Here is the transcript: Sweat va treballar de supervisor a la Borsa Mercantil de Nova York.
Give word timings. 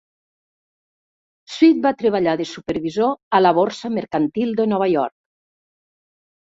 Sweat 1.57 1.83
va 1.83 1.91
treballar 2.01 2.35
de 2.43 2.49
supervisor 2.55 3.15
a 3.41 3.45
la 3.45 3.55
Borsa 3.61 3.95
Mercantil 4.01 4.61
de 4.63 4.71
Nova 4.75 4.93
York. 4.99 5.19